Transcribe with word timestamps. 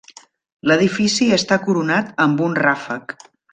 L'edifici 0.69 1.27
està 1.37 1.59
coronat 1.67 2.11
amb 2.27 2.43
un 2.49 2.59
ràfec. 2.65 3.17